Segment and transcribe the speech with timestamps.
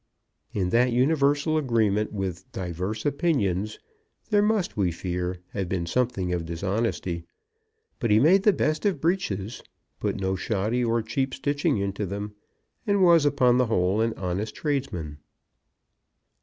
[0.51, 3.77] In that universal agreement with diverse opinions
[4.31, 7.23] there must, we fear, have been something of dishonesty.
[7.99, 9.61] But he made the best of breeches,
[9.99, 12.33] put no shoddy or cheap stitching into them,
[12.87, 15.19] and was, upon the whole, an honest tradesman.